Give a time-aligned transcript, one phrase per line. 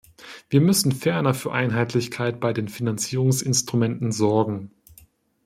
[0.49, 4.71] Wir müssen ferner für Einheitlichkeit bei den Finanzierungsinstrumenten sorgen.